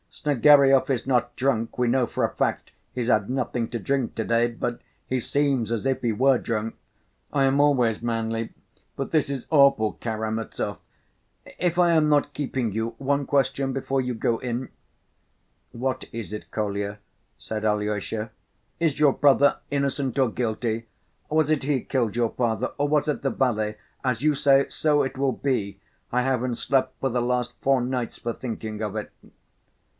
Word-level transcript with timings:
Snegiryov 0.09 0.89
is 0.89 1.05
not 1.07 1.33
drunk, 1.35 1.77
we 1.77 1.87
know 1.87 2.05
for 2.05 2.23
a 2.25 2.33
fact 2.35 2.71
he's 2.91 3.07
had 3.07 3.29
nothing 3.29 3.69
to 3.69 3.79
drink 3.79 4.13
to‐day, 4.15 4.59
but 4.59 4.81
he 5.05 5.19
seems 5.19 5.71
as 5.71 5.85
if 5.85 6.01
he 6.01 6.11
were 6.11 6.37
drunk... 6.39 6.75
I 7.31 7.45
am 7.45 7.59
always 7.59 8.01
manly, 8.01 8.49
but 8.95 9.11
this 9.11 9.29
is 9.29 9.47
awful. 9.51 9.93
Karamazov, 9.93 10.79
if 11.57 11.77
I 11.79 11.91
am 11.91 12.09
not 12.09 12.33
keeping 12.33 12.71
you, 12.73 12.89
one 12.97 13.25
question 13.25 13.73
before 13.73 14.01
you 14.01 14.13
go 14.13 14.39
in?" 14.39 14.69
"What 15.71 16.05
is 16.11 16.33
it, 16.33 16.49
Kolya?" 16.51 16.97
said 17.37 17.63
Alyosha. 17.63 18.31
"Is 18.79 18.99
your 18.99 19.13
brother 19.13 19.59
innocent 19.69 20.17
or 20.19 20.29
guilty? 20.29 20.87
Was 21.29 21.49
it 21.49 21.63
he 21.63 21.81
killed 21.81 22.15
your 22.15 22.29
father 22.31 22.71
or 22.77 22.87
was 22.87 23.07
it 23.07 23.21
the 23.21 23.29
valet? 23.29 23.77
As 24.03 24.21
you 24.23 24.33
say, 24.35 24.65
so 24.67 25.03
it 25.03 25.17
will 25.17 25.31
be. 25.31 25.79
I 26.11 26.23
haven't 26.23 26.55
slept 26.57 26.99
for 26.99 27.09
the 27.09 27.21
last 27.21 27.53
four 27.61 27.79
nights 27.81 28.17
for 28.17 28.33
thinking 28.33 28.81
of 28.81 28.95
it." 28.95 29.11